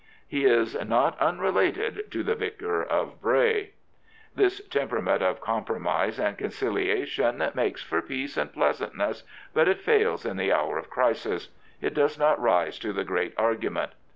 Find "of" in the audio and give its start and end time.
2.81-3.21, 5.21-5.41, 10.79-10.89